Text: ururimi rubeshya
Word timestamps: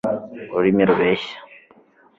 ururimi 0.55 0.83
rubeshya 0.89 1.37